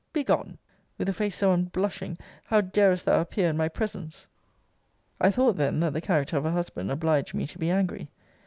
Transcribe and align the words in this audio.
Begone! 0.13 0.57
With 0.97 1.07
a 1.09 1.13
face 1.13 1.35
so 1.35 1.51
unblushing, 1.53 2.17
how 2.45 2.61
darest 2.61 3.05
thou 3.05 3.21
appear 3.21 3.51
in 3.51 3.55
my 3.55 3.69
presence? 3.69 4.25
I 5.19 5.29
thought 5.29 5.57
then, 5.57 5.79
that 5.81 5.93
the 5.93 6.01
character 6.01 6.37
of 6.37 6.45
a 6.47 6.49
husband 6.49 6.89
obliged 6.89 7.35
me 7.35 7.45
to 7.45 7.59
be 7.59 7.69
angry. 7.69 8.09